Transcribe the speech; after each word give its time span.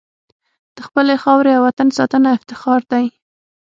د 0.75 0.77
خپلې 0.87 1.15
خاورې 1.23 1.51
او 1.57 1.63
وطن 1.67 1.87
ساتنه 1.97 2.29
افتخار 2.37 2.81
دی. 2.91 3.05